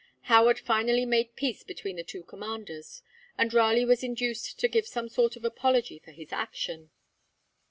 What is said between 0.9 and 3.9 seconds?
made peace between the two commanders, and Raleigh